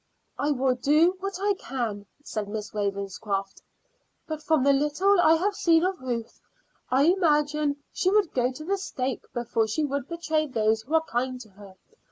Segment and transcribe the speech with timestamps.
[0.39, 3.61] "I will do what I can," said Miss Ravenscroft;
[4.27, 6.41] "but from the little I have seen of Ruth,
[6.89, 11.03] I imagine she would go to the stake before she would betray those who are
[11.07, 11.75] kind to her.